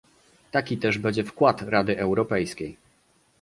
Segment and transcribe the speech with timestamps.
[0.51, 2.77] Taki też będzie wkład Rady Europejskiej